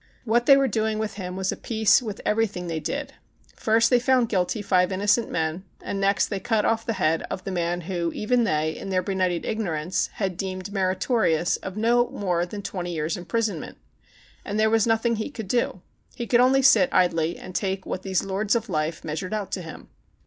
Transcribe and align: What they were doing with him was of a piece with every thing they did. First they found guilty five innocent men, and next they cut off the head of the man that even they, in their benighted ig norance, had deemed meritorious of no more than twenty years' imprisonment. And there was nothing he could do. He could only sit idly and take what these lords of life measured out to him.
What 0.25 0.47
they 0.47 0.57
were 0.57 0.67
doing 0.67 0.97
with 0.97 1.13
him 1.13 1.35
was 1.35 1.51
of 1.51 1.59
a 1.59 1.61
piece 1.61 2.01
with 2.01 2.21
every 2.25 2.47
thing 2.47 2.65
they 2.65 2.79
did. 2.79 3.13
First 3.55 3.91
they 3.91 3.99
found 3.99 4.29
guilty 4.29 4.63
five 4.63 4.91
innocent 4.91 5.29
men, 5.29 5.63
and 5.79 6.01
next 6.01 6.25
they 6.29 6.39
cut 6.39 6.65
off 6.65 6.83
the 6.87 6.93
head 6.93 7.21
of 7.29 7.43
the 7.43 7.51
man 7.51 7.83
that 7.87 8.11
even 8.15 8.43
they, 8.43 8.75
in 8.75 8.89
their 8.89 9.03
benighted 9.03 9.45
ig 9.45 9.59
norance, 9.59 10.09
had 10.13 10.37
deemed 10.37 10.73
meritorious 10.73 11.57
of 11.57 11.77
no 11.77 12.09
more 12.09 12.47
than 12.47 12.63
twenty 12.63 12.91
years' 12.95 13.15
imprisonment. 13.15 13.77
And 14.43 14.59
there 14.59 14.71
was 14.71 14.87
nothing 14.87 15.17
he 15.17 15.29
could 15.29 15.47
do. 15.47 15.83
He 16.15 16.25
could 16.25 16.39
only 16.39 16.63
sit 16.63 16.89
idly 16.91 17.37
and 17.37 17.53
take 17.53 17.85
what 17.85 18.01
these 18.01 18.23
lords 18.23 18.55
of 18.55 18.69
life 18.69 19.03
measured 19.03 19.35
out 19.35 19.51
to 19.51 19.61
him. 19.61 19.87